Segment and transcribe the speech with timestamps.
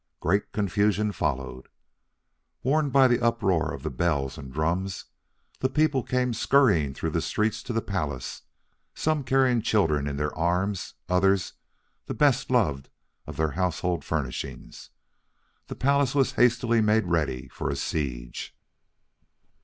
[0.19, 1.67] Great confusion followed.
[2.63, 5.05] Warned by the uproar of the bells and drums,
[5.59, 8.41] the people came scurrying through the streets to the palace;
[8.95, 11.53] some carrying children in their arms; others
[12.07, 12.89] the best beloved
[13.27, 14.89] of their household furnishings.
[15.67, 18.57] The palace was hastily made ready for a siege.